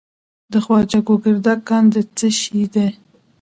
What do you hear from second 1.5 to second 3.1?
کان د څه شي دی؟